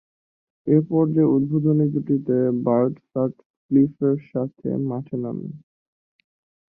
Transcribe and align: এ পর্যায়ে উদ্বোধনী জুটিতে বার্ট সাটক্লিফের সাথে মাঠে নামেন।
এ 0.67 0.77
পর্যায়ে 0.89 1.31
উদ্বোধনী 1.35 1.85
জুটিতে 1.93 2.35
বার্ট 2.65 2.93
সাটক্লিফের 3.05 4.17
সাথে 4.31 4.69
মাঠে 4.89 5.15
নামেন। 5.23 5.51